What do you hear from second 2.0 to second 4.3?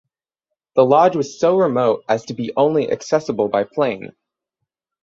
as to be only accessible by plane.